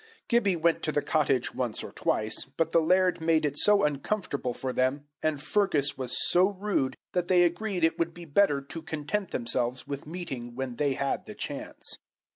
Gibbie 0.27 0.55
went 0.55 0.81
to 0.81 0.91
the 0.91 1.03
cottage 1.03 1.53
once 1.53 1.83
or 1.83 1.91
twice, 1.91 2.45
but 2.57 2.71
the 2.71 2.81
laird 2.81 3.21
made 3.21 3.45
it 3.45 3.55
so 3.55 3.83
uncomfortable 3.83 4.51
for 4.55 4.73
them, 4.73 5.05
and 5.21 5.39
Fergus 5.39 5.95
was 5.95 6.17
so 6.27 6.49
rude, 6.59 6.97
that 7.11 7.27
they 7.27 7.43
agreed 7.43 7.83
it 7.83 7.99
would 7.99 8.11
be 8.11 8.25
better 8.25 8.61
to 8.61 8.81
content 8.81 9.29
themselves 9.29 9.85
with 9.85 10.07
meeting 10.07 10.55
when 10.55 10.77
they 10.77 10.93
had 10.95 11.27
the 11.27 11.35
chance. 11.35 11.99